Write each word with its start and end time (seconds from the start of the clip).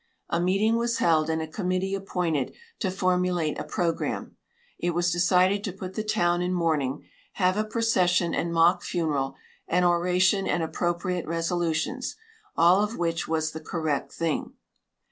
A 0.31 0.39
meeting 0.39 0.77
was 0.77 0.97
held, 0.97 1.29
and 1.29 1.43
a 1.43 1.47
committee 1.47 1.93
appointed 1.93 2.53
to 2.79 2.89
formulate 2.89 3.59
a 3.59 3.63
program. 3.63 4.35
It 4.79 4.95
was 4.95 5.11
decided 5.11 5.63
to 5.63 5.71
put 5.71 5.93
the 5.93 6.03
town 6.03 6.41
in 6.41 6.53
mourning, 6.55 7.05
have 7.33 7.55
a 7.55 7.63
procession 7.63 8.33
and 8.33 8.51
mock 8.51 8.81
funeral, 8.81 9.35
an 9.67 9.83
oration 9.83 10.47
and 10.47 10.63
appropriate 10.63 11.27
resolutions, 11.27 12.15
all 12.57 12.81
of 12.83 12.97
which 12.97 13.27
was 13.27 13.51
the 13.51 13.59
correct 13.59 14.11
thing. 14.11 14.53